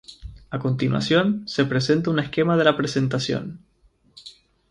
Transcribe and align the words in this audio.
A 0.49 0.57
continuación, 0.57 1.43
se 1.47 1.63
presenta 1.65 2.09
un 2.09 2.17
esquema 2.17 2.57
de 2.57 2.63
la 2.63 2.75
presentación: 2.75 3.63